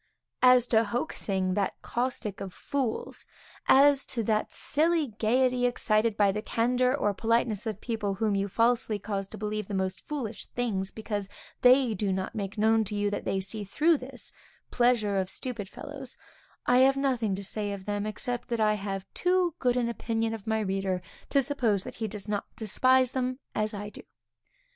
As 0.41 0.65
to 0.69 0.83
hoaxing, 0.83 1.53
that 1.53 1.79
caustic 1.83 2.41
of 2.41 2.55
fools; 2.55 3.27
as 3.67 4.03
to 4.07 4.23
that 4.23 4.51
silly 4.51 5.09
gaiety, 5.19 5.67
excited 5.67 6.17
by 6.17 6.31
the 6.31 6.41
candor 6.41 6.97
or 6.97 7.13
politeness 7.13 7.67
of 7.67 7.79
people 7.79 8.15
whom 8.15 8.33
you 8.33 8.47
falsely 8.47 8.97
cause 8.97 9.27
to 9.27 9.37
believe 9.37 9.67
the 9.67 9.75
most 9.75 10.01
foolish 10.01 10.47
things, 10.47 10.89
because 10.89 11.29
they 11.61 11.93
do 11.93 12.11
not 12.11 12.33
make 12.33 12.57
known 12.57 12.83
to 12.85 12.95
you 12.95 13.11
that 13.11 13.25
they 13.25 13.39
see 13.39 13.63
through 13.63 13.97
this 13.99 14.33
pleasure 14.71 15.17
of 15.17 15.29
stupid 15.29 15.69
fellows, 15.69 16.17
I 16.65 16.79
have 16.79 16.97
nothing 16.97 17.35
to 17.35 17.43
say 17.43 17.71
of 17.71 17.85
them, 17.85 18.07
except 18.07 18.47
that 18.47 18.59
I 18.59 18.73
have 18.73 19.05
too 19.13 19.53
good 19.59 19.77
an 19.77 19.87
opinion 19.87 20.33
of 20.33 20.47
my 20.47 20.61
reader 20.61 21.03
to 21.29 21.43
suppose 21.43 21.83
that 21.83 21.97
he 22.01 22.07
does 22.07 22.27
not 22.27 22.45
despise 22.55 23.11
them 23.11 23.37
as 23.53 23.71
I 23.71 23.89
do. 23.89 24.01